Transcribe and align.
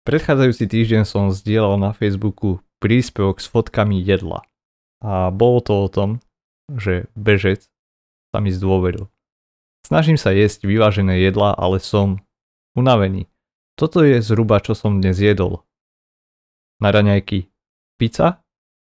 Predchádzajúci 0.00 0.64
týždeň 0.64 1.02
som 1.04 1.28
zdieľal 1.28 1.76
na 1.76 1.92
Facebooku 1.92 2.64
príspevok 2.80 3.36
s 3.36 3.44
fotkami 3.52 4.00
jedla. 4.00 4.40
A 5.04 5.28
bolo 5.28 5.60
to 5.60 5.76
o 5.76 5.92
tom, 5.92 6.24
že 6.72 7.04
bežec 7.12 7.68
sa 8.32 8.40
mi 8.40 8.48
zdôveril. 8.48 9.12
Snažím 9.84 10.16
sa 10.16 10.32
jesť 10.32 10.64
vyvážené 10.64 11.20
jedla, 11.20 11.52
ale 11.52 11.84
som 11.84 12.24
unavený. 12.72 13.28
Toto 13.76 14.00
je 14.00 14.24
zhruba 14.24 14.64
čo 14.64 14.72
som 14.72 15.04
dnes 15.04 15.20
jedol. 15.20 15.68
Na 16.80 16.88
raňajky 16.96 17.52
pizza, 18.00 18.40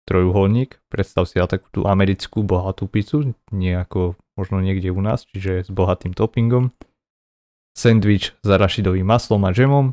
trojuholník, 0.07 0.79
predstav 0.87 1.27
si 1.27 1.43
takú 1.43 1.67
tú 1.75 1.81
americkú 1.91 2.39
bohatú 2.39 2.87
pizzu, 2.87 3.35
nie 3.51 3.75
ako 3.75 4.15
možno 4.39 4.63
niekde 4.63 4.95
u 4.95 5.03
nás, 5.03 5.27
čiže 5.27 5.67
s 5.67 5.69
bohatým 5.75 6.15
toppingom, 6.15 6.71
sendvič 7.75 8.31
s 8.39 8.47
arašidovým 8.47 9.03
maslom 9.03 9.43
a 9.43 9.51
džemom, 9.51 9.91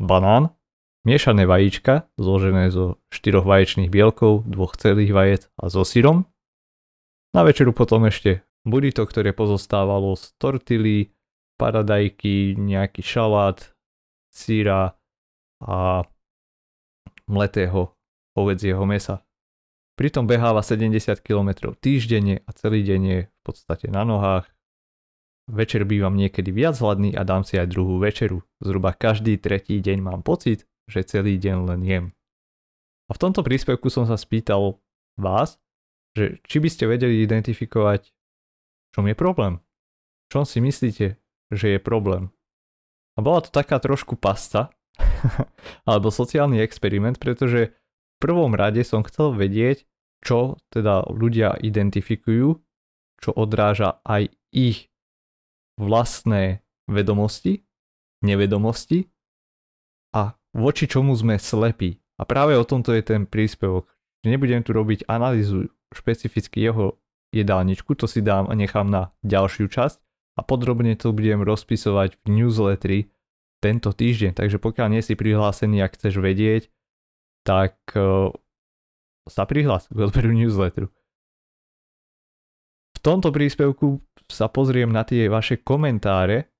banán, 0.00 0.56
miešané 1.04 1.44
vajíčka 1.44 2.08
zložené 2.16 2.72
zo 2.72 2.96
štyroch 3.12 3.44
vaječných 3.44 3.92
bielkov, 3.92 4.48
dvoch 4.48 4.74
celých 4.80 5.12
vajec 5.12 5.42
a 5.60 5.68
so 5.68 5.84
syrom. 5.84 6.24
Na 7.36 7.44
večeru 7.44 7.76
potom 7.76 8.08
ešte 8.08 8.42
burrito, 8.64 9.04
ktoré 9.04 9.36
pozostávalo 9.36 10.16
z 10.16 10.34
tortily, 10.40 11.12
paradajky, 11.60 12.56
nejaký 12.56 13.04
šalát, 13.04 13.60
síra 14.32 14.96
a 15.60 16.08
mletého 17.28 17.94
hovedzieho 18.34 18.82
mesa. 18.88 19.22
Pritom 20.00 20.24
beháva 20.24 20.64
70 20.64 21.20
km 21.20 21.76
týždenne 21.76 22.40
a 22.48 22.50
celý 22.56 22.80
deň 22.80 23.00
je 23.04 23.20
v 23.28 23.40
podstate 23.44 23.92
na 23.92 24.08
nohách, 24.08 24.48
Večer 25.50 25.82
bývam 25.82 26.14
niekedy 26.14 26.54
viac 26.54 26.78
hladný 26.78 27.18
a 27.18 27.26
dám 27.26 27.42
si 27.42 27.58
aj 27.58 27.74
druhú 27.74 27.98
večeru. 27.98 28.46
Zhruba 28.62 28.94
každý 28.94 29.34
tretí 29.34 29.82
deň 29.82 29.98
mám 29.98 30.22
pocit, 30.22 30.62
že 30.86 31.02
celý 31.02 31.42
deň 31.42 31.56
len 31.66 31.80
jem. 31.82 32.04
A 33.10 33.18
v 33.18 33.22
tomto 33.26 33.42
príspevku 33.42 33.90
som 33.90 34.06
sa 34.06 34.14
spýtal 34.14 34.78
vás, 35.18 35.58
že 36.14 36.38
či 36.46 36.62
by 36.62 36.68
ste 36.70 36.86
vedeli 36.86 37.26
identifikovať, 37.26 38.14
čom 38.94 39.10
je 39.10 39.16
problém. 39.18 39.58
Čom 40.30 40.46
si 40.46 40.62
myslíte, 40.62 41.18
že 41.50 41.66
je 41.66 41.78
problém. 41.82 42.30
A 43.18 43.26
bola 43.26 43.42
to 43.42 43.50
taká 43.50 43.82
trošku 43.82 44.14
pasta, 44.14 44.70
alebo 45.90 46.14
sociálny 46.14 46.62
experiment, 46.62 47.18
pretože 47.18 47.74
v 47.74 48.16
prvom 48.22 48.54
rade 48.54 48.86
som 48.86 49.02
chcel 49.02 49.34
vedieť, 49.34 49.82
čo 50.22 50.62
teda 50.70 51.10
ľudia 51.10 51.58
identifikujú, 51.58 52.62
čo 53.18 53.30
odráža 53.34 53.98
aj 54.06 54.30
ich 54.54 54.89
vlastné 55.78 56.64
vedomosti, 56.90 57.62
nevedomosti 58.24 59.06
a 60.16 60.34
voči 60.56 60.90
čomu 60.90 61.14
sme 61.14 61.38
slepí. 61.38 62.02
A 62.20 62.26
práve 62.28 62.58
o 62.58 62.66
tomto 62.66 62.92
je 62.92 63.00
ten 63.00 63.24
príspevok. 63.24 63.88
Nebudem 64.26 64.60
tu 64.60 64.76
robiť 64.76 65.08
analýzu 65.08 65.72
špecificky 65.94 66.60
jeho 66.60 67.00
jedálničku, 67.32 67.96
to 67.96 68.04
si 68.04 68.20
dám 68.20 68.50
a 68.50 68.54
nechám 68.58 68.90
na 68.90 69.14
ďalšiu 69.24 69.70
časť 69.70 69.96
a 70.36 70.40
podrobne 70.44 70.92
to 70.98 71.14
budem 71.14 71.40
rozpisovať 71.40 72.20
v 72.20 72.26
newsletteri 72.28 73.00
tento 73.64 73.94
týždeň. 73.94 74.36
Takže 74.36 74.60
pokiaľ 74.60 74.88
nie 74.92 75.02
si 75.04 75.16
prihlásený 75.16 75.80
a 75.84 75.92
chceš 75.92 76.20
vedieť, 76.20 76.68
tak 77.44 77.76
uh, 77.96 78.32
sa 79.28 79.44
prihlás 79.48 79.88
k 79.88 79.96
odberu 79.96 80.32
newsletteru. 80.32 80.92
Tomto 83.00 83.32
príspevku 83.32 84.04
sa 84.28 84.52
pozriem 84.52 84.92
na 84.92 85.08
tie 85.08 85.26
vaše 85.32 85.56
komentáre 85.56 86.52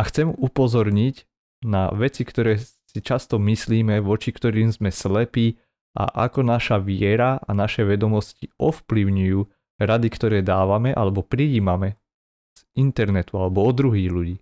a 0.00 0.02
chcem 0.08 0.32
upozorniť 0.32 1.28
na 1.68 1.92
veci, 1.92 2.24
ktoré 2.24 2.58
si 2.58 2.98
často 3.00 3.36
myslíme, 3.36 4.00
voči 4.00 4.32
ktorým 4.32 4.72
sme 4.72 4.88
slepí 4.88 5.60
a 5.92 6.28
ako 6.28 6.40
naša 6.42 6.80
viera 6.80 7.36
a 7.36 7.50
naše 7.52 7.84
vedomosti 7.84 8.48
ovplyvňujú 8.56 9.40
rady, 9.80 10.08
ktoré 10.08 10.38
dávame 10.40 10.96
alebo 10.96 11.20
prijímame 11.20 12.00
z 12.56 12.60
internetu 12.80 13.36
alebo 13.36 13.68
od 13.68 13.74
druhých 13.76 14.10
ľudí. 14.10 14.36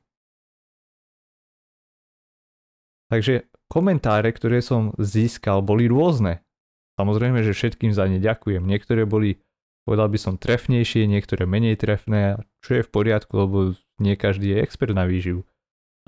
Takže 3.11 3.51
komentáre, 3.67 4.31
ktoré 4.31 4.63
som 4.63 4.95
získal, 4.95 5.67
boli 5.67 5.91
rôzne. 5.91 6.47
Samozrejme, 6.95 7.43
že 7.43 7.55
všetkým 7.55 7.91
za 7.91 8.07
ne 8.07 8.23
ďakujem. 8.23 8.63
Niektoré 8.63 9.03
boli 9.03 9.43
povedal 9.85 10.09
by 10.13 10.19
som 10.21 10.35
trefnejšie, 10.37 11.09
niektoré 11.09 11.49
menej 11.49 11.81
trefné, 11.81 12.41
čo 12.61 12.81
je 12.81 12.83
v 12.87 12.91
poriadku, 12.91 13.33
lebo 13.35 13.57
nie 14.01 14.15
každý 14.17 14.57
je 14.57 14.63
expert 14.65 14.93
na 14.93 15.05
výživu. 15.09 15.45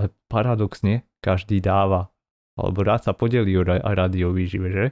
Ale 0.00 0.12
paradoxne, 0.28 1.04
každý 1.20 1.60
dáva, 1.60 2.12
alebo 2.56 2.84
rád 2.84 3.08
sa 3.08 3.12
podelí 3.16 3.56
o 3.56 3.64
rady 3.64 4.24
o 4.28 4.30
výžive, 4.32 4.68
že? 4.68 4.86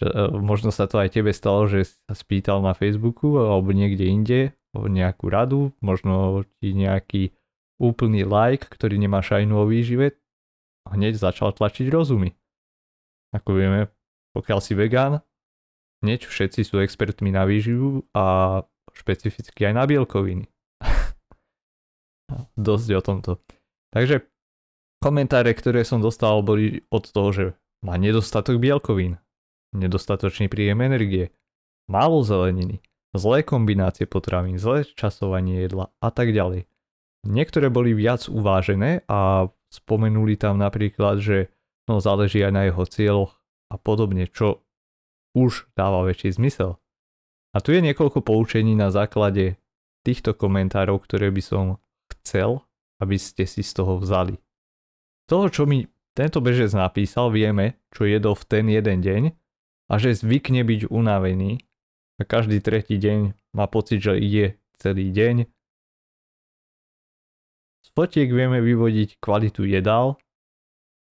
Čo, 0.00 0.06
e, 0.08 0.24
možno 0.40 0.72
sa 0.72 0.88
to 0.88 1.00
aj 1.00 1.12
tebe 1.12 1.32
stalo, 1.32 1.68
že 1.68 1.84
sa 1.84 2.12
spýtal 2.16 2.64
na 2.64 2.72
Facebooku 2.72 3.36
alebo 3.36 3.72
niekde 3.76 4.08
inde 4.08 4.40
o 4.72 4.88
nejakú 4.88 5.28
radu, 5.28 5.72
možno 5.84 6.44
ti 6.60 6.72
nejaký 6.72 7.36
úplný 7.76 8.24
like, 8.24 8.64
ktorý 8.72 8.96
nemá 8.96 9.20
šajnu 9.20 9.52
o 9.52 9.68
výžive, 9.68 10.16
hneď 10.88 11.20
začal 11.20 11.52
tlačiť 11.52 11.92
rozumy. 11.92 12.32
Ako 13.36 13.56
vieme, 13.56 13.92
pokiaľ 14.36 14.58
si 14.60 14.72
vegán, 14.76 15.20
hneď 16.02 16.26
všetci 16.26 16.66
sú 16.66 16.82
expertmi 16.82 17.30
na 17.30 17.46
výživu 17.46 18.04
a 18.12 18.60
špecificky 18.92 19.70
aj 19.70 19.74
na 19.78 19.84
bielkoviny. 19.86 20.50
Dosť 22.58 22.88
o 22.98 23.02
tomto. 23.02 23.32
Takže 23.94 24.26
komentáre, 25.00 25.54
ktoré 25.54 25.86
som 25.86 26.02
dostal, 26.02 26.42
boli 26.42 26.84
od 26.90 27.04
toho, 27.08 27.30
že 27.32 27.44
má 27.82 27.98
nedostatok 27.98 28.62
bielkovín, 28.62 29.18
nedostatočný 29.74 30.46
príjem 30.46 30.84
energie, 30.84 31.34
málo 31.90 32.22
zeleniny, 32.22 32.78
zlé 33.16 33.42
kombinácie 33.42 34.06
potravín, 34.06 34.56
zlé 34.56 34.86
časovanie 34.86 35.66
jedla 35.66 35.90
a 35.98 36.08
tak 36.14 36.30
ďalej. 36.30 36.68
Niektoré 37.22 37.70
boli 37.70 37.94
viac 37.94 38.26
uvážené 38.26 39.06
a 39.06 39.46
spomenuli 39.70 40.34
tam 40.34 40.58
napríklad, 40.58 41.22
že 41.22 41.52
no 41.86 42.02
záleží 42.02 42.42
aj 42.42 42.52
na 42.52 42.62
jeho 42.66 42.84
cieľoch 42.86 43.32
a 43.70 43.76
podobne, 43.78 44.26
čo 44.26 44.62
už 45.32 45.68
dáva 45.76 46.04
väčší 46.04 46.36
zmysel. 46.36 46.76
A 47.52 47.60
tu 47.60 47.76
je 47.76 47.84
niekoľko 47.84 48.24
poučení 48.24 48.72
na 48.72 48.88
základe 48.88 49.60
týchto 50.04 50.32
komentárov, 50.32 51.04
ktoré 51.04 51.28
by 51.28 51.42
som 51.44 51.64
chcel, 52.08 52.64
aby 53.00 53.16
ste 53.20 53.44
si 53.44 53.60
z 53.60 53.72
toho 53.76 54.00
vzali. 54.00 54.40
Z 55.24 55.26
toho, 55.28 55.46
čo 55.52 55.62
mi 55.68 55.88
tento 56.12 56.44
bežec 56.44 56.72
napísal, 56.76 57.32
vieme, 57.32 57.80
čo 57.92 58.04
jedol 58.04 58.36
v 58.36 58.44
ten 58.44 58.64
jeden 58.68 59.00
deň 59.00 59.22
a 59.88 59.94
že 59.96 60.16
zvykne 60.16 60.64
byť 60.64 60.88
unavený 60.92 61.64
a 62.20 62.22
každý 62.24 62.60
tretí 62.60 63.00
deň 63.00 63.32
má 63.56 63.68
pocit, 63.68 64.00
že 64.00 64.20
je 64.20 64.46
celý 64.80 65.12
deň. 65.12 65.48
Z 67.82 67.88
fotiek 67.92 68.28
vieme 68.28 68.60
vyvodiť 68.60 69.20
kvalitu 69.20 69.64
jedál 69.68 70.16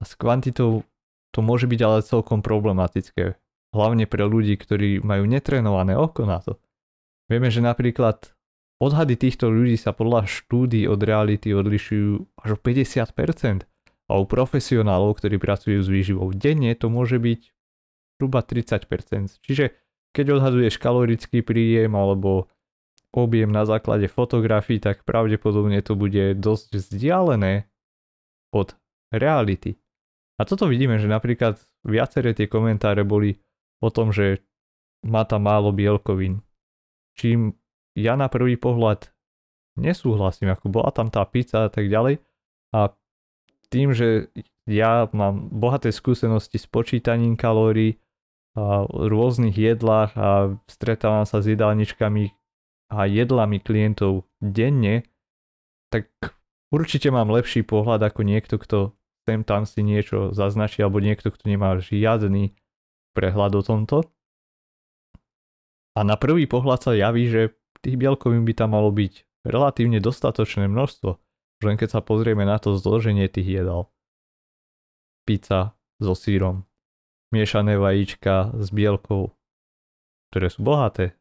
a 0.01 0.03
s 0.05 0.13
kvantitou 0.17 0.85
to 1.31 1.39
môže 1.39 1.65
byť 1.65 1.79
ale 1.81 1.99
celkom 2.03 2.43
problematické 2.43 3.39
hlavne 3.71 4.05
pre 4.07 4.23
ľudí, 4.27 4.55
ktorí 4.59 5.03
majú 5.03 5.27
netrenované 5.27 5.95
oko 5.95 6.27
na 6.27 6.43
to. 6.43 6.59
Vieme, 7.31 7.47
že 7.47 7.63
napríklad 7.63 8.35
odhady 8.83 9.15
týchto 9.15 9.47
ľudí 9.47 9.79
sa 9.79 9.95
podľa 9.95 10.27
štúdí 10.27 10.83
od 10.87 10.99
reality 10.99 11.55
odlišujú 11.55 12.43
až 12.43 12.49
o 12.55 12.59
50% 12.59 13.63
a 14.11 14.13
u 14.19 14.25
profesionálov, 14.27 15.15
ktorí 15.23 15.39
pracujú 15.39 15.79
s 15.79 15.87
výživou 15.87 16.35
denne, 16.35 16.75
to 16.75 16.91
môže 16.91 17.15
byť 17.15 17.41
zhruba 18.19 18.43
30%. 18.43 19.39
Čiže 19.39 19.71
keď 20.11 20.37
odhaduješ 20.37 20.75
kalorický 20.75 21.39
príjem 21.39 21.95
alebo 21.95 22.51
objem 23.15 23.47
na 23.47 23.63
základe 23.63 24.11
fotografií, 24.11 24.83
tak 24.83 25.07
pravdepodobne 25.07 25.79
to 25.79 25.95
bude 25.95 26.35
dosť 26.35 26.67
vzdialené 26.75 27.71
od 28.51 28.75
reality. 29.15 29.79
A 30.39 30.43
toto 30.43 30.67
vidíme, 30.67 30.99
že 30.99 31.07
napríklad 31.07 31.59
viaceré 31.87 32.35
tie 32.35 32.51
komentáre 32.51 33.07
boli 33.07 33.39
o 33.81 33.89
tom, 33.89 34.13
že 34.13 34.45
má 35.01 35.25
tam 35.25 35.49
málo 35.49 35.73
bielkovín. 35.73 36.45
Čím 37.17 37.57
ja 37.97 38.15
na 38.15 38.31
prvý 38.31 38.55
pohľad 38.55 39.11
nesúhlasím, 39.75 40.53
ako 40.53 40.71
bola 40.71 40.93
tam 40.93 41.09
tá 41.11 41.25
pizza 41.25 41.67
a 41.67 41.69
tak 41.73 41.89
ďalej. 41.91 42.21
A 42.71 42.95
tým, 43.67 43.91
že 43.91 44.31
ja 44.69 45.09
mám 45.11 45.49
bohaté 45.51 45.89
skúsenosti 45.91 46.61
s 46.61 46.69
počítaním 46.69 47.35
kalórií 47.35 47.99
a 48.55 48.83
rôznych 48.85 49.55
jedlách 49.55 50.11
a 50.15 50.59
stretávam 50.67 51.23
sa 51.23 51.39
s 51.39 51.47
jedálničkami 51.47 52.35
a 52.91 53.07
jedlami 53.07 53.63
klientov 53.63 54.27
denne, 54.43 55.07
tak 55.87 56.11
určite 56.67 57.07
mám 57.15 57.31
lepší 57.31 57.63
pohľad 57.63 58.03
ako 58.11 58.27
niekto, 58.27 58.59
kto 58.59 58.91
sem 59.23 59.47
tam 59.47 59.63
si 59.63 59.79
niečo 59.79 60.35
zaznačí 60.35 60.83
alebo 60.83 60.99
niekto, 60.99 61.31
kto 61.31 61.47
nemá 61.47 61.79
žiadny 61.79 62.51
prehľad 63.13 63.51
o 63.57 63.61
tomto. 63.63 63.97
A 65.95 66.07
na 66.07 66.15
prvý 66.15 66.47
pohľad 66.47 66.79
sa 66.79 66.91
javí, 66.95 67.27
že 67.27 67.55
tých 67.83 67.99
bielkovín 67.99 68.47
by 68.47 68.53
tam 68.55 68.77
malo 68.77 68.93
byť 68.93 69.43
relatívne 69.43 69.99
dostatočné 69.99 70.69
množstvo, 70.69 71.17
len 71.65 71.75
keď 71.75 71.99
sa 71.99 72.01
pozrieme 72.01 72.45
na 72.45 72.61
to 72.61 72.77
zloženie 72.77 73.27
tých 73.27 73.61
jedál. 73.61 73.91
Pizza 75.25 75.75
so 76.01 76.15
sírom, 76.15 76.65
miešané 77.33 77.77
vajíčka 77.77 78.55
s 78.57 78.69
bielkou, 78.69 79.33
ktoré 80.31 80.47
sú 80.49 80.63
bohaté. 80.63 81.17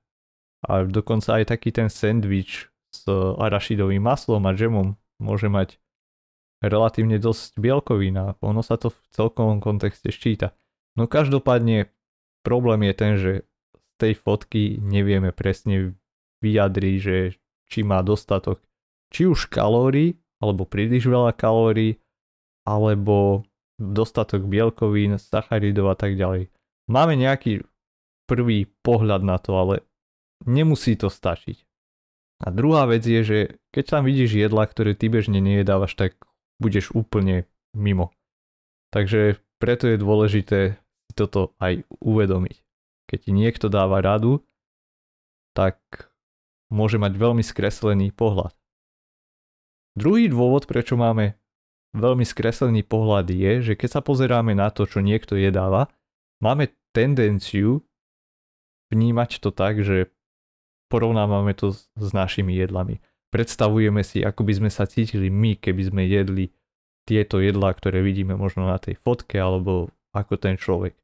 A 0.61 0.85
dokonca 0.85 1.41
aj 1.41 1.57
taký 1.57 1.73
ten 1.73 1.89
sendvič 1.89 2.69
s 2.93 3.03
arašidovým 3.41 4.05
maslom 4.05 4.45
a 4.45 4.53
džemom 4.53 4.99
môže 5.23 5.49
mať 5.49 5.81
relatívne 6.61 7.17
dosť 7.17 7.57
bielkovín 7.57 8.21
a 8.21 8.37
ono 8.45 8.61
sa 8.61 8.77
to 8.77 8.93
v 8.93 8.99
celkovom 9.17 9.65
kontexte 9.65 10.13
ščíta. 10.13 10.53
No 10.99 11.07
každopádne 11.07 11.91
problém 12.43 12.91
je 12.91 12.95
ten, 12.95 13.13
že 13.19 13.33
z 13.77 13.89
tej 14.01 14.15
fotky 14.17 14.81
nevieme 14.81 15.31
presne 15.31 15.95
vyjadriť, 16.41 16.97
že 16.99 17.17
či 17.71 17.81
má 17.87 18.03
dostatok 18.03 18.59
či 19.11 19.27
už 19.27 19.51
kalórií, 19.51 20.19
alebo 20.41 20.65
príliš 20.65 21.07
veľa 21.07 21.37
kalórií, 21.37 22.01
alebo 22.65 23.45
dostatok 23.77 24.47
bielkovín, 24.47 25.19
sacharidov 25.19 25.93
a 25.93 25.97
tak 25.97 26.17
ďalej. 26.17 26.49
Máme 26.91 27.15
nejaký 27.19 27.67
prvý 28.31 28.71
pohľad 28.87 29.23
na 29.27 29.37
to, 29.43 29.57
ale 29.59 29.75
nemusí 30.47 30.95
to 30.95 31.11
stačiť. 31.11 31.67
A 32.41 32.49
druhá 32.49 32.89
vec 32.89 33.05
je, 33.05 33.21
že 33.21 33.39
keď 33.75 33.85
tam 33.99 34.03
vidíš 34.09 34.33
jedla, 34.33 34.65
ktoré 34.65 34.97
ty 34.97 35.13
bežne 35.13 35.45
nejedávaš, 35.45 35.93
tak 35.93 36.17
budeš 36.57 36.89
úplne 36.97 37.45
mimo. 37.77 38.15
Takže 38.91 39.39
preto 39.63 39.87
je 39.87 39.97
dôležité 39.99 40.61
toto 41.15 41.55
aj 41.63 41.87
uvedomiť. 42.03 42.57
Keď 43.11 43.19
ti 43.19 43.31
niekto 43.35 43.67
dáva 43.67 43.99
radu, 44.03 44.43
tak 45.55 45.79
môže 46.71 46.99
mať 46.99 47.13
veľmi 47.19 47.43
skreslený 47.43 48.15
pohľad. 48.15 48.55
Druhý 49.99 50.31
dôvod, 50.31 50.71
prečo 50.71 50.95
máme 50.95 51.35
veľmi 51.95 52.23
skreslený 52.23 52.87
pohľad 52.87 53.27
je, 53.31 53.53
že 53.61 53.73
keď 53.75 53.99
sa 53.99 54.01
pozeráme 54.03 54.55
na 54.55 54.71
to, 54.71 54.87
čo 54.87 55.03
niekto 55.03 55.35
jedáva, 55.35 55.91
máme 56.39 56.71
tendenciu 56.95 57.83
vnímať 58.95 59.43
to 59.43 59.51
tak, 59.51 59.83
že 59.83 60.11
porovnávame 60.91 61.55
to 61.55 61.75
s 61.75 62.09
našimi 62.15 62.55
jedlami. 62.59 63.03
Predstavujeme 63.31 64.03
si, 64.03 64.23
ako 64.27 64.43
by 64.43 64.53
sme 64.59 64.71
sa 64.71 64.87
cítili 64.87 65.31
my, 65.31 65.59
keby 65.59 65.83
sme 65.87 66.03
jedli 66.07 66.51
tieto 67.11 67.43
jedlá, 67.43 67.75
ktoré 67.75 68.07
vidíme 68.07 68.39
možno 68.39 68.71
na 68.71 68.79
tej 68.79 68.95
fotke, 69.03 69.35
alebo 69.35 69.91
ako 70.15 70.39
ten 70.39 70.55
človek. 70.55 70.95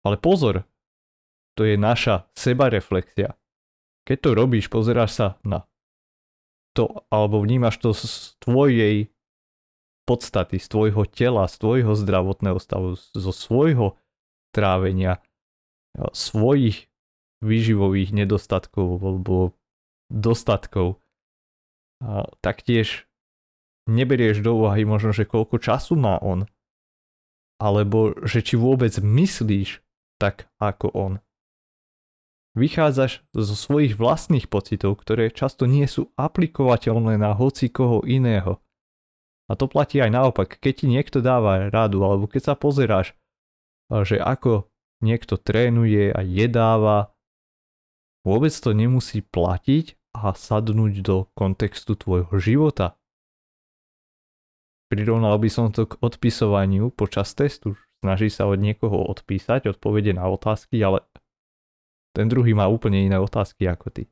Ale 0.00 0.16
pozor, 0.16 0.64
to 1.52 1.68
je 1.68 1.76
naša 1.76 2.24
sebareflexia. 2.32 3.36
Keď 4.08 4.16
to 4.20 4.30
robíš, 4.32 4.72
pozeráš 4.72 5.10
sa 5.12 5.28
na 5.44 5.68
to, 6.72 7.04
alebo 7.12 7.44
vnímaš 7.44 7.78
to 7.78 7.92
z 7.92 8.34
tvojej 8.40 8.96
podstaty, 10.04 10.60
z 10.60 10.66
tvojho 10.68 11.04
tela, 11.08 11.48
z 11.48 11.56
tvojho 11.60 11.92
zdravotného 11.96 12.58
stavu, 12.60 12.96
zo 12.96 13.32
svojho 13.32 13.96
trávenia, 14.52 15.22
svojich 16.12 16.90
výživových 17.40 18.12
nedostatkov 18.12 19.00
alebo 19.00 19.56
dostatkov. 20.12 21.00
A 22.04 22.28
taktiež 22.44 23.08
neberieš 23.90 24.40
do 24.40 24.56
úvahy 24.64 24.88
možno, 24.88 25.12
že 25.12 25.28
koľko 25.28 25.60
času 25.60 25.94
má 25.96 26.16
on, 26.20 26.48
alebo 27.60 28.16
že 28.24 28.40
či 28.40 28.56
vôbec 28.56 28.92
myslíš 28.98 29.84
tak 30.18 30.48
ako 30.62 30.88
on. 30.94 31.12
Vychádzaš 32.54 33.26
zo 33.34 33.54
svojich 33.58 33.98
vlastných 33.98 34.46
pocitov, 34.46 35.02
ktoré 35.02 35.34
často 35.34 35.66
nie 35.66 35.90
sú 35.90 36.14
aplikovateľné 36.14 37.18
na 37.18 37.34
hoci 37.34 37.66
koho 37.66 38.06
iného. 38.06 38.62
A 39.50 39.58
to 39.58 39.66
platí 39.66 39.98
aj 39.98 40.14
naopak, 40.14 40.62
keď 40.62 40.72
ti 40.72 40.86
niekto 40.86 41.18
dáva 41.18 41.66
radu, 41.68 42.00
alebo 42.06 42.30
keď 42.30 42.42
sa 42.48 42.54
pozeráš, 42.54 43.12
že 43.90 44.16
ako 44.22 44.70
niekto 45.02 45.36
trénuje 45.36 46.14
a 46.14 46.24
jedáva, 46.24 47.12
vôbec 48.24 48.54
to 48.54 48.72
nemusí 48.72 49.20
platiť 49.20 49.98
a 50.14 50.32
sadnúť 50.32 50.94
do 51.02 51.28
kontextu 51.34 51.98
tvojho 51.98 52.38
života. 52.38 52.96
Prirovnal 54.92 55.40
by 55.40 55.48
som 55.48 55.72
to 55.72 55.88
k 55.88 55.96
odpisovaniu 56.00 56.92
počas 56.92 57.32
testu. 57.32 57.76
Snaží 58.04 58.28
sa 58.28 58.44
od 58.44 58.60
niekoho 58.60 59.00
odpísať 59.08 59.72
odpovede 59.72 60.12
na 60.12 60.28
otázky, 60.28 60.76
ale 60.84 61.00
ten 62.12 62.28
druhý 62.28 62.52
má 62.52 62.68
úplne 62.68 63.00
iné 63.00 63.16
otázky 63.16 63.64
ako 63.64 63.88
ty. 63.90 64.02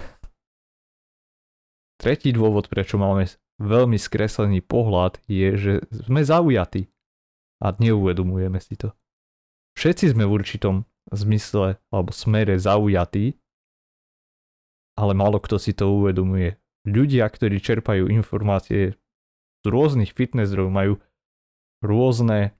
Tretí 2.02 2.32
dôvod, 2.32 2.72
prečo 2.72 2.96
máme 2.96 3.28
veľmi 3.60 4.00
skreslený 4.00 4.64
pohľad, 4.64 5.20
je, 5.28 5.48
že 5.54 5.72
sme 5.92 6.24
zaujatí 6.24 6.88
a 7.62 7.76
neuvedomujeme 7.76 8.58
si 8.58 8.80
to. 8.80 8.96
Všetci 9.76 10.16
sme 10.16 10.24
v 10.26 10.34
určitom 10.40 10.74
zmysle 11.12 11.78
alebo 11.92 12.10
smere 12.10 12.58
zaujatí, 12.58 13.36
ale 14.94 15.12
málo 15.12 15.42
kto 15.42 15.58
si 15.58 15.74
to 15.74 15.90
uvedomuje. 15.90 16.54
Ľudia, 16.84 17.26
ktorí 17.26 17.58
čerpajú 17.60 18.12
informácie 18.12 18.94
z 19.64 19.66
rôznych 19.72 20.12
fitness 20.12 20.52
zdrojov, 20.52 20.70
majú 20.70 20.94
rôzne 21.80 22.52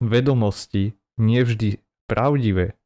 vedomosti, 0.00 0.96
nevždy 1.20 1.84
pravdivé. 2.08 2.80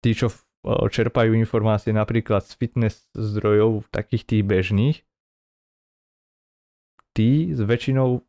Tí, 0.00 0.16
čo 0.16 0.32
čerpajú 0.66 1.36
informácie 1.36 1.92
napríklad 1.92 2.42
z 2.48 2.56
fitness 2.56 3.06
zdrojov, 3.12 3.84
takých 3.92 4.24
tých 4.24 4.42
bežných, 4.42 4.98
tí 7.12 7.52
s 7.52 7.60
väčšinou 7.60 8.24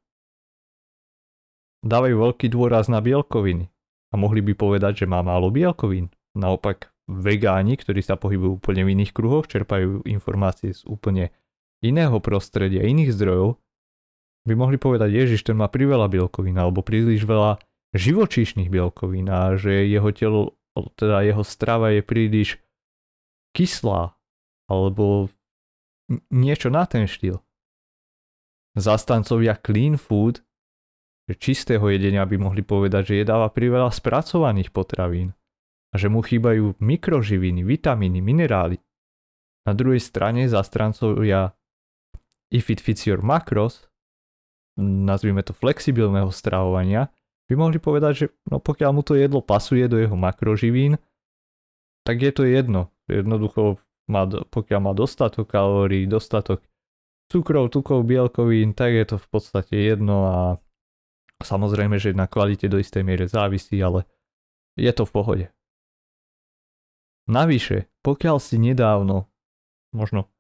dávajú 1.88 2.16
veľký 2.20 2.48
dôraz 2.52 2.92
na 2.92 3.00
bielkoviny 3.00 3.72
a 4.12 4.16
mohli 4.20 4.44
by 4.44 4.54
povedať, 4.56 5.04
že 5.04 5.10
má 5.10 5.24
málo 5.24 5.48
bielkovín. 5.52 6.12
Naopak 6.36 6.92
vegáni, 7.08 7.80
ktorí 7.80 8.04
sa 8.04 8.20
pohybujú 8.20 8.60
úplne 8.60 8.84
v 8.84 8.92
iných 9.00 9.16
kruhoch, 9.16 9.48
čerpajú 9.48 10.04
informácie 10.06 10.76
z 10.76 10.84
úplne 10.86 11.32
iného 11.84 12.18
prostredia, 12.22 12.86
iných 12.86 13.14
zdrojov, 13.14 13.58
by 14.48 14.54
mohli 14.56 14.80
povedať, 14.80 15.12
Ježiš, 15.12 15.44
ten 15.44 15.60
má 15.60 15.68
priveľa 15.68 16.08
bielkovín 16.08 16.56
alebo 16.56 16.80
príliš 16.80 17.28
veľa 17.28 17.60
živočíšnych 17.92 18.72
bielkovín 18.72 19.28
a 19.28 19.60
že 19.60 19.84
jeho 19.88 20.08
telo, 20.16 20.56
teda 20.96 21.28
jeho 21.28 21.44
strava 21.44 21.92
je 21.92 22.02
príliš 22.02 22.56
kyslá 23.52 24.16
alebo 24.72 25.28
niečo 26.32 26.72
na 26.72 26.88
ten 26.88 27.04
štýl. 27.04 27.44
Zastancovia 28.78 29.60
clean 29.60 30.00
food, 30.00 30.40
že 31.28 31.36
čistého 31.36 31.84
jedenia 31.92 32.24
by 32.24 32.40
mohli 32.40 32.64
povedať, 32.64 33.12
že 33.12 33.20
jedáva 33.26 33.52
priveľa 33.52 33.92
spracovaných 33.92 34.72
potravín 34.72 35.36
a 35.92 36.00
že 36.00 36.08
mu 36.08 36.24
chýbajú 36.24 36.80
mikroživiny, 36.80 37.68
vitamíny, 37.68 38.24
minerály. 38.24 38.80
Na 39.68 39.76
druhej 39.76 40.00
strane 40.00 40.48
zastrancovia 40.48 41.57
if 42.52 42.70
it 42.70 42.80
fits 42.80 43.08
your 43.08 43.20
macros, 43.20 43.88
nazvime 44.78 45.44
to 45.44 45.54
flexibilného 45.54 46.30
stravovania, 46.30 47.10
by 47.48 47.54
mohli 47.56 47.80
povedať, 47.80 48.14
že 48.14 48.26
no 48.52 48.60
pokiaľ 48.60 48.92
mu 48.92 49.02
to 49.02 49.16
jedlo 49.16 49.40
pasuje 49.40 49.88
do 49.88 49.98
jeho 49.98 50.20
makroživín, 50.20 51.00
tak 52.04 52.20
je 52.24 52.32
to 52.32 52.44
jedno. 52.44 52.92
Jednoducho, 53.08 53.80
má, 54.12 54.28
pokiaľ 54.28 54.80
má 54.84 54.92
dostatok 54.92 55.48
kalórií, 55.48 56.08
dostatok 56.08 56.64
cukrov, 57.32 57.72
tukov, 57.72 58.04
bielkovín, 58.04 58.76
tak 58.76 58.96
je 58.96 59.06
to 59.08 59.16
v 59.20 59.28
podstate 59.32 59.76
jedno 59.76 60.28
a 60.28 60.40
samozrejme, 61.44 61.96
že 62.00 62.16
na 62.16 62.28
kvalite 62.28 62.68
do 62.68 62.80
istej 62.80 63.04
miery 63.04 63.28
závisí, 63.32 63.80
ale 63.80 64.04
je 64.76 64.92
to 64.92 65.08
v 65.08 65.12
pohode. 65.12 65.46
Navyše, 67.28 67.92
pokiaľ 68.04 68.38
si 68.40 68.56
nedávno 68.60 69.28
možno 69.92 70.32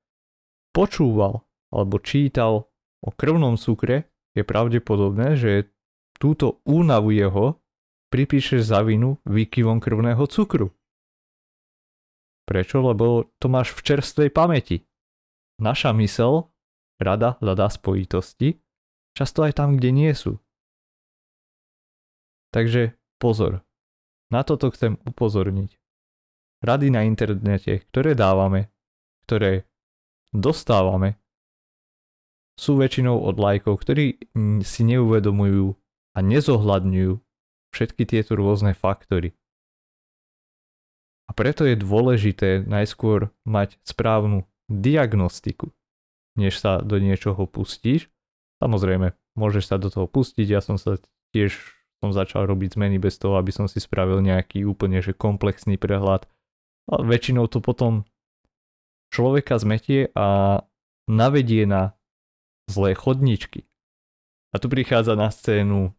počúval 0.71 1.46
alebo 1.73 1.99
čítal 1.99 2.69
o 3.03 3.09
krvnom 3.11 3.59
cukre, 3.59 4.09
je 4.37 4.45
pravdepodobné, 4.45 5.33
že 5.37 5.73
túto 6.21 6.61
únavu 6.65 7.13
jeho 7.13 7.57
pripíšeš 8.13 8.69
za 8.69 8.85
vinu 8.85 9.17
výkyvom 9.25 9.81
krvného 9.81 10.23
cukru. 10.29 10.73
Prečo? 12.47 12.79
Lebo 12.79 13.27
to 13.41 13.51
máš 13.51 13.75
v 13.75 13.83
čerstvej 13.83 14.29
pamäti. 14.31 14.87
Naša 15.59 15.91
mysel 15.97 16.53
rada 17.01 17.35
hľadá 17.41 17.67
spojitosti, 17.67 18.61
často 19.17 19.43
aj 19.43 19.57
tam, 19.57 19.75
kde 19.75 19.89
nie 19.89 20.11
sú. 20.13 20.37
Takže 22.53 22.95
pozor, 23.19 23.65
na 24.31 24.41
toto 24.45 24.71
chcem 24.71 24.95
upozorniť. 25.03 25.75
Rady 26.63 26.87
na 26.89 27.05
internete, 27.05 27.85
ktoré 27.91 28.17
dávame, 28.17 28.73
ktoré 29.27 29.69
dostávame, 30.33 31.21
sú 32.57 32.75
väčšinou 32.75 33.21
od 33.21 33.37
lajkov, 33.37 33.77
ktorí 33.85 34.17
si 34.65 34.81
neuvedomujú 34.83 35.77
a 36.17 36.19
nezohľadňujú 36.25 37.21
všetky 37.71 38.03
tieto 38.09 38.33
rôzne 38.33 38.73
faktory. 38.73 39.37
A 41.29 41.35
preto 41.37 41.67
je 41.67 41.77
dôležité 41.77 42.65
najskôr 42.65 43.29
mať 43.45 43.77
správnu 43.85 44.47
diagnostiku, 44.71 45.69
než 46.33 46.57
sa 46.57 46.81
do 46.81 46.97
niečoho 46.97 47.45
pustíš. 47.45 48.09
Samozrejme, 48.57 49.13
môžeš 49.37 49.63
sa 49.69 49.75
do 49.77 49.93
toho 49.93 50.09
pustiť, 50.09 50.47
ja 50.49 50.63
som 50.63 50.81
sa 50.81 50.97
tiež 51.35 51.77
som 51.97 52.13
začal 52.13 52.45
robiť 52.45 52.77
zmeny 52.77 53.01
bez 53.01 53.17
toho, 53.17 53.41
aby 53.41 53.49
som 53.49 53.65
si 53.65 53.81
spravil 53.81 54.21
nejaký 54.21 54.65
úplne 54.69 55.01
že 55.01 55.17
komplexný 55.17 55.81
prehľad. 55.81 56.29
A 56.87 57.03
väčšinou 57.03 57.49
to 57.49 57.59
potom 57.59 58.05
človeka 59.09 59.57
zmetie 59.57 60.13
a 60.13 60.61
navedie 61.09 61.65
na 61.65 61.96
zlé 62.67 62.93
chodničky. 62.93 63.65
A 64.51 64.59
tu 64.59 64.67
prichádza 64.71 65.15
na 65.15 65.31
scénu 65.31 65.95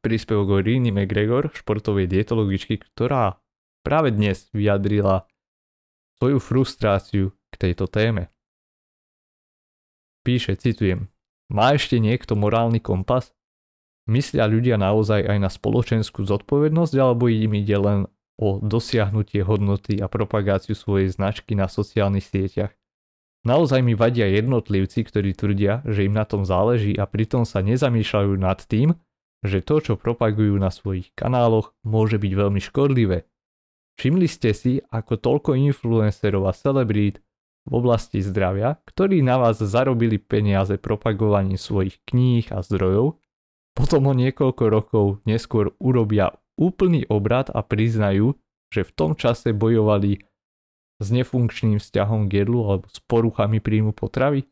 príspevok 0.00 0.48
o 0.48 0.58
Rini 0.60 0.92
McGregor, 0.92 1.52
športovej 1.52 2.08
dietologičky, 2.08 2.80
ktorá 2.80 3.40
práve 3.84 4.12
dnes 4.12 4.48
vyjadrila 4.52 5.28
svoju 6.20 6.40
frustráciu 6.40 7.36
k 7.52 7.54
tejto 7.56 7.88
téme. 7.88 8.32
Píše, 10.24 10.56
citujem, 10.56 11.12
má 11.52 11.76
ešte 11.76 12.00
niekto 12.00 12.32
morálny 12.32 12.80
kompas? 12.80 13.36
Myslia 14.08 14.48
ľudia 14.48 14.80
naozaj 14.80 15.24
aj 15.24 15.38
na 15.40 15.48
spoločenskú 15.52 16.24
zodpovednosť 16.24 16.94
alebo 16.96 17.28
im 17.28 17.52
ide 17.56 17.76
len 17.76 18.00
o 18.40 18.60
dosiahnutie 18.60 19.44
hodnoty 19.44 20.00
a 20.00 20.08
propagáciu 20.08 20.76
svojej 20.76 21.12
značky 21.12 21.56
na 21.56 21.68
sociálnych 21.68 22.24
sieťach? 22.24 22.72
Naozaj 23.44 23.84
mi 23.84 23.92
vadia 23.92 24.24
jednotlivci, 24.24 25.04
ktorí 25.04 25.36
tvrdia, 25.36 25.84
že 25.84 26.08
im 26.08 26.16
na 26.16 26.24
tom 26.24 26.48
záleží 26.48 26.96
a 26.96 27.04
pritom 27.04 27.44
sa 27.44 27.60
nezamýšľajú 27.60 28.32
nad 28.40 28.56
tým, 28.64 28.96
že 29.44 29.60
to, 29.60 29.84
čo 29.84 29.92
propagujú 30.00 30.56
na 30.56 30.72
svojich 30.72 31.12
kanáloch, 31.12 31.76
môže 31.84 32.16
byť 32.16 32.32
veľmi 32.32 32.60
škodlivé. 32.64 33.28
Všimli 34.00 34.26
ste 34.26 34.56
si, 34.56 34.80
ako 34.88 35.20
toľko 35.20 35.50
influencerov 35.60 36.48
a 36.48 36.56
celebrít 36.56 37.20
v 37.68 37.72
oblasti 37.76 38.24
zdravia, 38.24 38.80
ktorí 38.88 39.20
na 39.20 39.36
vás 39.36 39.60
zarobili 39.60 40.16
peniaze 40.16 40.80
propagovaním 40.80 41.60
svojich 41.60 42.00
kníh 42.08 42.48
a 42.48 42.64
zdrojov, 42.64 43.20
potom 43.76 44.08
o 44.08 44.14
niekoľko 44.16 44.64
rokov 44.72 45.06
neskôr 45.28 45.76
urobia 45.76 46.32
úplný 46.56 47.04
obrad 47.12 47.52
a 47.52 47.60
priznajú, 47.60 48.38
že 48.72 48.88
v 48.88 48.94
tom 48.96 49.12
čase 49.14 49.52
bojovali 49.52 50.22
s 51.04 51.12
nefunkčným 51.12 51.76
vzťahom 51.76 52.32
k 52.32 52.42
jedlu 52.42 52.64
alebo 52.64 52.88
s 52.88 52.98
poruchami 53.04 53.60
príjmu 53.60 53.92
potravy? 53.92 54.48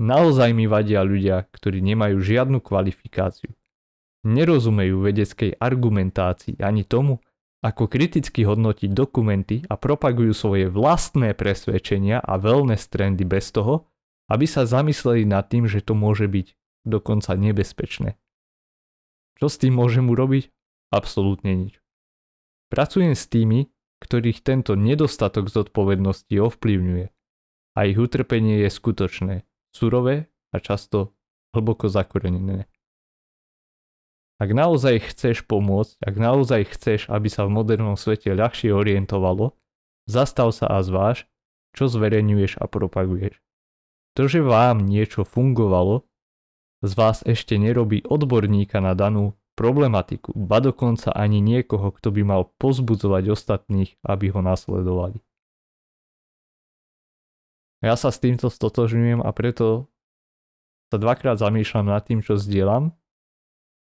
Naozaj 0.00 0.52
mi 0.52 0.68
vadia 0.68 1.04
ľudia, 1.04 1.48
ktorí 1.48 1.80
nemajú 1.80 2.20
žiadnu 2.20 2.60
kvalifikáciu. 2.60 3.52
Nerozumejú 4.24 5.00
vedeckej 5.00 5.56
argumentácii 5.56 6.60
ani 6.60 6.84
tomu, 6.84 7.20
ako 7.60 7.92
kriticky 7.92 8.48
hodnotiť 8.48 8.88
dokumenty 8.92 9.68
a 9.68 9.76
propagujú 9.76 10.32
svoje 10.32 10.72
vlastné 10.72 11.36
presvedčenia 11.36 12.20
a 12.20 12.40
wellness 12.40 12.88
trendy 12.88 13.28
bez 13.28 13.52
toho, 13.52 13.88
aby 14.32 14.48
sa 14.48 14.64
zamysleli 14.64 15.28
nad 15.28 15.48
tým, 15.52 15.68
že 15.68 15.84
to 15.84 15.92
môže 15.92 16.24
byť 16.24 16.56
dokonca 16.88 17.36
nebezpečné. 17.36 18.16
Čo 19.36 19.46
s 19.52 19.56
tým 19.60 19.76
môžem 19.76 20.08
urobiť? 20.08 20.48
Absolútne 20.88 21.52
nič. 21.52 21.76
Pracujem 22.72 23.12
s 23.12 23.28
tými, 23.28 23.68
ktorých 24.00 24.40
tento 24.40 24.74
nedostatok 24.74 25.52
zodpovednosti 25.52 26.32
ovplyvňuje. 26.32 27.06
A 27.76 27.78
ich 27.86 27.98
utrpenie 28.00 28.66
je 28.66 28.70
skutočné, 28.72 29.34
surové 29.70 30.32
a 30.50 30.58
často 30.58 31.14
hlboko 31.54 31.86
zakorenené. 31.86 32.66
Ak 34.40 34.50
naozaj 34.56 35.12
chceš 35.12 35.44
pomôcť, 35.44 36.00
ak 36.00 36.14
naozaj 36.16 36.72
chceš, 36.72 37.00
aby 37.12 37.28
sa 37.28 37.44
v 37.44 37.54
modernom 37.60 37.94
svete 37.94 38.32
ľahšie 38.32 38.72
orientovalo, 38.72 39.52
zastav 40.08 40.56
sa 40.56 40.66
a 40.72 40.80
zváž, 40.80 41.28
čo 41.76 41.86
zverejňuješ 41.86 42.56
a 42.56 42.64
propaguješ. 42.66 43.36
To, 44.16 44.26
že 44.26 44.40
vám 44.42 44.82
niečo 44.82 45.22
fungovalo, 45.22 46.08
z 46.80 46.92
vás 46.96 47.20
ešte 47.28 47.60
nerobí 47.60 48.00
odborníka 48.08 48.80
na 48.80 48.96
danú 48.96 49.36
problematiku, 49.60 50.32
ba 50.32 50.64
dokonca 50.64 51.12
ani 51.12 51.44
niekoho, 51.44 51.92
kto 51.92 52.08
by 52.16 52.24
mal 52.24 52.48
pozbudzovať 52.56 53.28
ostatných, 53.28 54.00
aby 54.00 54.32
ho 54.32 54.40
nasledovali. 54.40 55.20
Ja 57.84 58.00
sa 58.00 58.08
s 58.08 58.16
týmto 58.24 58.48
stotožňujem 58.48 59.20
a 59.20 59.28
preto 59.36 59.92
sa 60.88 60.96
dvakrát 60.96 61.36
zamýšľam 61.36 61.92
nad 61.92 62.00
tým, 62.08 62.24
čo 62.24 62.40
zdieľam 62.40 62.96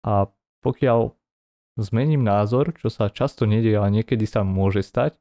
a 0.02 0.34
pokiaľ 0.66 1.14
zmením 1.78 2.26
názor, 2.26 2.74
čo 2.74 2.90
sa 2.90 3.06
často 3.06 3.46
nedieje, 3.46 3.78
ale 3.78 4.02
niekedy 4.02 4.26
sa 4.26 4.42
môže 4.42 4.82
stať, 4.82 5.14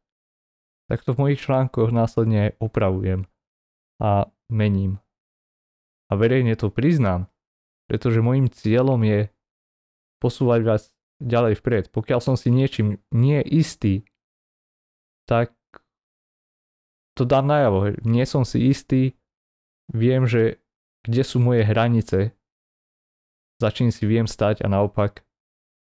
tak 0.89 1.05
to 1.05 1.13
v 1.13 1.21
mojich 1.21 1.39
článkoch 1.45 1.93
následne 1.93 2.49
aj 2.49 2.51
opravujem 2.57 3.29
a 4.01 4.25
mením. 4.49 4.97
A 6.09 6.17
verejne 6.17 6.57
to 6.57 6.73
priznám, 6.73 7.29
pretože 7.85 8.25
môjim 8.25 8.49
cieľom 8.51 8.99
je 9.05 9.31
posúvať 10.21 10.61
vás 10.61 10.81
ďalej 11.17 11.57
vpred. 11.57 11.89
Pokiaľ 11.89 12.19
som 12.21 12.35
si 12.37 12.53
niečím 12.53 13.01
nie 13.09 13.41
istý, 13.41 14.05
tak 15.25 15.57
to 17.17 17.25
dám 17.25 17.49
najavo. 17.49 17.97
Nie 18.05 18.29
som 18.29 18.45
si 18.45 18.69
istý, 18.69 19.17
viem, 19.89 20.29
že 20.29 20.61
kde 21.01 21.25
sú 21.25 21.41
moje 21.41 21.65
hranice, 21.65 22.37
za 23.57 23.69
čím 23.73 23.89
si 23.89 24.05
viem 24.05 24.29
stať 24.29 24.61
a 24.61 24.69
naopak 24.69 25.25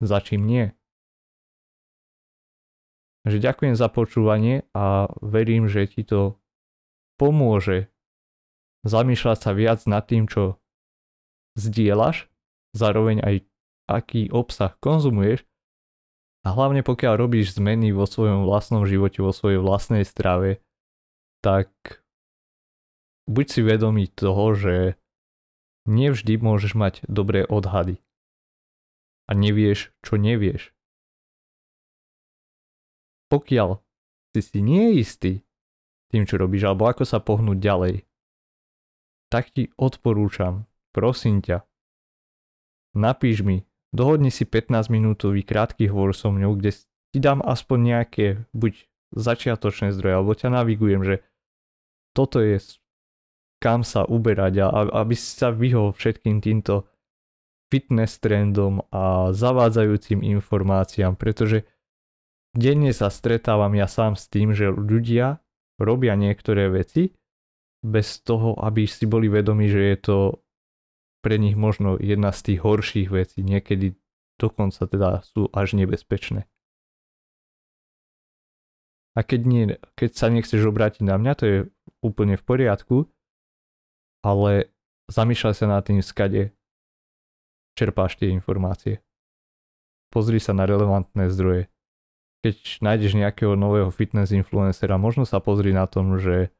za 0.01 0.21
čím 0.21 0.45
nie. 0.45 0.65
Takže 3.25 3.37
ďakujem 3.43 3.75
za 3.75 3.91
počúvanie 3.91 4.65
a 4.71 5.11
verím, 5.19 5.67
že 5.67 5.85
ti 5.85 6.07
to 6.07 6.39
pomôže 7.19 7.91
zamýšľať 8.87 9.37
sa 9.37 9.51
viac 9.51 9.83
nad 9.85 10.07
tým, 10.07 10.25
čo 10.25 10.55
zdieľaš, 11.59 12.31
zároveň 12.71 13.19
aj 13.19 13.35
aký 13.89 14.29
obsah 14.29 14.77
konzumuješ 14.77 15.41
a 16.45 16.53
hlavne 16.53 16.85
pokiaľ 16.85 17.13
robíš 17.17 17.57
zmeny 17.57 17.89
vo 17.89 18.05
svojom 18.05 18.45
vlastnom 18.45 18.85
živote, 18.85 19.25
vo 19.25 19.33
svojej 19.33 19.57
vlastnej 19.57 20.05
strave, 20.05 20.61
tak 21.41 21.73
buď 23.25 23.45
si 23.49 23.61
vedomý 23.65 24.05
toho, 24.13 24.53
že 24.53 24.75
nevždy 25.89 26.37
môžeš 26.37 26.77
mať 26.77 26.93
dobré 27.09 27.43
odhady 27.49 27.97
a 29.25 29.33
nevieš, 29.33 29.89
čo 30.05 30.21
nevieš. 30.21 30.71
Pokiaľ 33.29 33.81
si 34.33 34.41
si 34.41 34.59
nie 34.61 34.97
istý 35.01 35.45
tým, 36.09 36.25
čo 36.25 36.41
robíš, 36.41 36.65
alebo 36.65 36.89
ako 36.89 37.05
sa 37.05 37.21
pohnúť 37.21 37.57
ďalej, 37.61 37.95
tak 39.29 39.53
ti 39.53 39.69
odporúčam, 39.77 40.65
prosím 40.89 41.45
ťa, 41.45 41.61
napíš 42.97 43.45
mi 43.45 43.68
dohodni 43.91 44.29
si 44.29 44.45
15 44.45 44.89
minútový 44.93 45.41
krátky 45.41 45.89
hovor 45.89 46.13
so 46.13 46.29
mňou, 46.29 46.57
kde 46.57 46.75
ti 47.09 47.19
dám 47.19 47.41
aspoň 47.41 47.77
nejaké 47.81 48.25
buď 48.53 48.85
začiatočné 49.15 49.89
zdroje, 49.95 50.13
alebo 50.13 50.31
ťa 50.37 50.49
navigujem, 50.53 51.01
že 51.01 51.15
toto 52.13 52.41
je 52.41 52.61
kam 53.59 53.83
sa 53.83 54.07
uberať 54.07 54.63
a 54.63 54.67
aby 55.03 55.13
sa 55.19 55.51
vyhol 55.51 55.91
všetkým 55.91 56.39
týmto 56.39 56.87
fitness 57.69 58.17
trendom 58.17 58.81
a 58.89 59.29
zavádzajúcim 59.35 60.25
informáciám, 60.25 61.19
pretože 61.19 61.67
denne 62.55 62.89
sa 62.95 63.13
stretávam 63.13 63.75
ja 63.77 63.85
sám 63.85 64.17
s 64.17 64.25
tým, 64.31 64.55
že 64.55 64.73
ľudia 64.73 65.43
robia 65.77 66.17
niektoré 66.17 66.71
veci 66.71 67.13
bez 67.85 68.25
toho, 68.25 68.57
aby 68.57 68.89
si 68.89 69.05
boli 69.05 69.29
vedomi, 69.29 69.69
že 69.69 69.81
je 69.93 69.97
to 70.01 70.17
pre 71.19 71.35
nich 71.35 71.55
možno 71.55 71.99
jedna 71.99 72.31
z 72.31 72.53
tých 72.53 72.59
horších 72.63 73.09
vecí, 73.11 73.43
niekedy 73.43 73.99
dokonca 74.39 74.87
teda 74.87 75.21
sú 75.27 75.51
až 75.51 75.75
nebezpečné. 75.75 76.47
A 79.17 79.19
keď, 79.25 79.41
nie, 79.43 79.63
keď 79.99 80.11
sa 80.15 80.31
nechceš 80.31 80.63
obrátiť 80.63 81.03
na 81.03 81.19
mňa, 81.19 81.33
to 81.35 81.43
je 81.43 81.57
úplne 81.99 82.39
v 82.39 82.43
poriadku, 82.47 82.97
ale 84.23 84.71
zamýšľaj 85.11 85.55
sa 85.59 85.67
nad 85.67 85.83
tým, 85.83 85.99
skade 85.99 86.55
čerpáš 87.75 88.15
tie 88.15 88.31
informácie. 88.31 89.03
Pozri 90.07 90.39
sa 90.39 90.55
na 90.55 90.63
relevantné 90.63 91.27
zdroje. 91.27 91.67
Keď 92.47 92.79
nájdeš 92.79 93.19
nejakého 93.19 93.59
nového 93.59 93.91
fitness 93.91 94.31
influencera, 94.31 94.95
možno 94.95 95.27
sa 95.27 95.43
pozri 95.43 95.75
na 95.75 95.83
tom, 95.83 96.15
že 96.15 96.55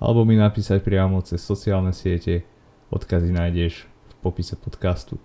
alebo 0.00 0.24
mi 0.24 0.34
napísať 0.40 0.80
priamo 0.80 1.20
cez 1.20 1.44
sociálne 1.44 1.92
siete. 1.92 2.46
Odkazy 2.88 3.30
nájdeš 3.30 3.84
v 3.84 4.14
popise 4.24 4.56
podcastu. 4.56 5.20